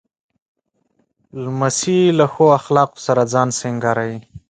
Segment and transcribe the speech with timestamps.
[1.43, 4.19] لمسی له ښو اخلاقو سره ځان سینګاروي.